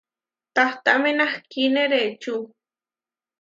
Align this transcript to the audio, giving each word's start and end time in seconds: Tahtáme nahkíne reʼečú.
Tahtáme 0.55 1.09
nahkíne 1.19 1.81
reʼečú. 1.91 2.35